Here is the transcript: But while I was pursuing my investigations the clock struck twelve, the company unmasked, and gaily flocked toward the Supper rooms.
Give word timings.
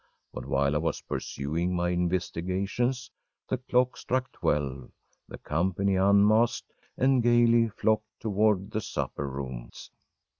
But 0.33 0.47
while 0.47 0.73
I 0.73 0.79
was 0.79 1.01
pursuing 1.01 1.75
my 1.75 1.89
investigations 1.89 3.11
the 3.47 3.59
clock 3.59 3.95
struck 3.95 4.31
twelve, 4.31 4.89
the 5.29 5.37
company 5.37 5.95
unmasked, 5.95 6.73
and 6.97 7.21
gaily 7.21 7.67
flocked 7.69 8.19
toward 8.19 8.71
the 8.71 8.81
Supper 8.81 9.29
rooms. 9.29 9.91